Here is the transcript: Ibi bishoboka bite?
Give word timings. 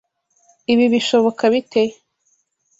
Ibi 0.73 0.85
bishoboka 0.93 1.45
bite? 1.53 1.83